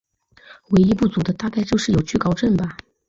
[0.69, 2.75] 唯一不足的大概就是有惧高症吧。